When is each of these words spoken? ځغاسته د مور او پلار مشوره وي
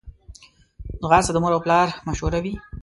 ځغاسته 1.01 1.31
د 1.33 1.37
مور 1.43 1.51
او 1.55 1.63
پلار 1.65 1.87
مشوره 2.07 2.39
وي 2.43 2.53